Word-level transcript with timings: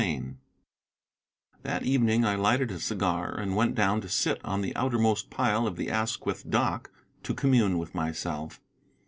CHAPTER 0.01 0.17
IX 0.17 0.35
That 1.61 1.83
evening 1.83 2.25
I 2.25 2.33
lighted 2.33 2.71
a 2.71 2.79
cigar 2.79 3.35
and 3.39 3.55
went 3.55 3.75
down 3.75 4.01
to 4.01 4.09
sit 4.09 4.43
on 4.43 4.61
the 4.61 4.75
outermost 4.75 5.29
pile 5.29 5.67
of 5.67 5.75
the 5.75 5.91
Asquith 5.91 6.49
dock 6.49 6.89
to 7.21 7.35
commune 7.35 7.77
with 7.77 7.93
myself. 7.93 8.59